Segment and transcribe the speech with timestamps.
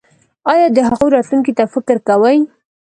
[0.51, 2.37] ایا د هغوی راتلونکي ته فکر کوئ؟